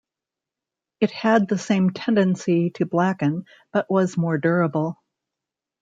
[0.99, 4.97] It had the same tendency to blacken, but was more durable.